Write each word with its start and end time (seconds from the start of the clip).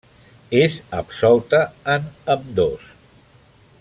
ÉS 0.59 0.77
absolta 1.01 1.61
en 1.97 2.09
ambdós. 2.37 2.89